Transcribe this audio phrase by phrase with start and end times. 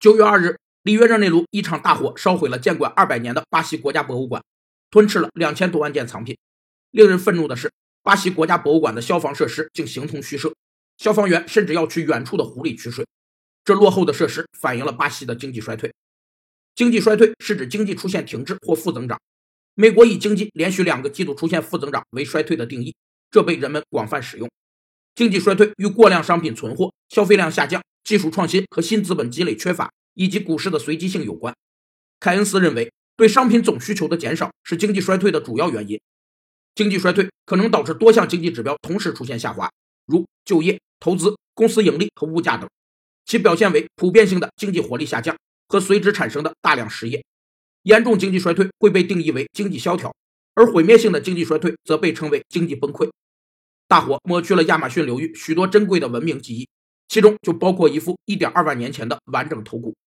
[0.00, 4.40] 九月二日，里约热内卢一场大火烧毁了建馆二百年的巴西国家博物馆，
[4.92, 6.38] 吞噬了两千多万件藏品。
[6.92, 7.72] 令人愤怒的是，
[8.04, 10.54] 巴西国家博物馆的消防设施竟形同虚设，
[10.98, 13.04] 消防员甚至要去远处的湖里取水。
[13.64, 15.92] 这落后的设施反映了巴西的经济衰退。
[16.76, 19.20] 经济衰退是指经济出现停滞或负增长。
[19.74, 22.94] 美国以经济连续两个季度出现负增长为衰退的定义，
[23.32, 24.48] 这被人们广泛使用。
[25.16, 31.54] 经济衰退与过量商品存货、消费量下降、技术创新和新资本积累缺乏，以及股市的随机性有关。
[32.18, 36.00] 凯恩斯认为，对商品总需求的减少是经济衰退的主要原因。
[36.74, 39.70] 经济衰退可能导致多项经济指标同时出现下滑，
[40.06, 42.66] 如就业、投资、公司盈利和物价等，
[43.26, 45.36] 其表现为普遍性的经济活力下降
[45.68, 47.22] 和随之产生的大量失业。
[47.82, 50.10] 严重经济衰退会被定义为经济萧条，
[50.54, 53.10] 而毁灭性的经济衰退则被称为经济崩溃。
[53.86, 56.66] 大火抹去了亚马逊流域许多珍贵的文明记忆，
[57.08, 59.98] 其中就包括一副1.2万年前的完整头骨。